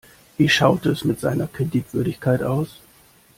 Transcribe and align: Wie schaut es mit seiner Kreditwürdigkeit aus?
Wie 0.39 0.49
schaut 0.49 0.87
es 0.87 1.03
mit 1.05 1.19
seiner 1.19 1.45
Kreditwürdigkeit 1.45 2.41
aus? 2.41 2.79